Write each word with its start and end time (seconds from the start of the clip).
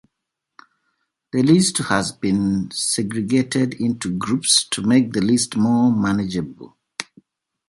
The 1.31 1.43
list 1.43 1.77
has 1.77 2.11
been 2.11 2.71
segregated 2.71 3.75
into 3.75 4.11
groups 4.17 4.63
to 4.69 4.81
make 4.81 5.13
the 5.13 5.21
list 5.21 5.55
more 5.55 5.91
manageable. 5.95 6.75